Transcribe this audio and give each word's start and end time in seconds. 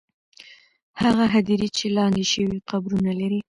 هغه 1.01 1.25
هدیرې 1.33 1.69
چې 1.77 1.85
لاندې 1.97 2.23
شوې، 2.33 2.57
قبرونه 2.69 3.11
لري. 3.19 3.39